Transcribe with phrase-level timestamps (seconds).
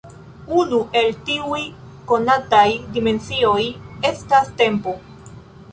[0.59, 1.59] Unu el tiuj
[2.13, 2.65] konataj
[2.97, 3.63] dimensioj
[4.15, 4.99] estas tempo.